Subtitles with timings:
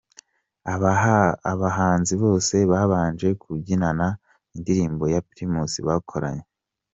[1.53, 4.07] Abahanzi bose babanje kubyinana
[4.55, 6.45] indirimbo ya Primus bakoranye.